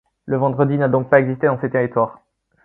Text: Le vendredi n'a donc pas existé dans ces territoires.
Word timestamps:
Le 0.25 0.35
vendredi 0.35 0.79
n'a 0.79 0.87
donc 0.87 1.11
pas 1.11 1.19
existé 1.19 1.45
dans 1.45 1.61
ces 1.61 1.69
territoires. 1.69 2.21